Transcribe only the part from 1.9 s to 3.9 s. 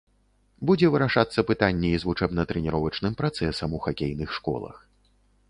і з вучэбна-трэніровачным працэсам у